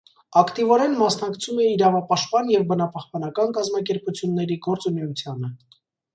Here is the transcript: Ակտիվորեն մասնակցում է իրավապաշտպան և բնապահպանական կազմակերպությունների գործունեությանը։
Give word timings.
Ակտիվորեն 0.41 0.95
մասնակցում 1.01 1.59
է 1.65 1.67
իրավապաշտպան 1.73 2.49
և 2.55 2.65
բնապահպանական 2.73 3.55
կազմակերպությունների 3.59 4.61
գործունեությանը։ 4.71 5.55